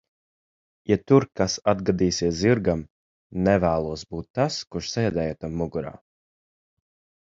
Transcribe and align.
Ja 0.91 0.95
tur 1.11 1.27
kas 1.41 1.57
atgadīsies 1.73 2.35
zirgam, 2.41 2.83
nevēlos 3.51 4.09
būt 4.13 4.33
tas, 4.41 4.61
kurš 4.73 4.93
sēdēja 4.99 5.41
tam 5.43 5.59
mugurā. 5.63 5.99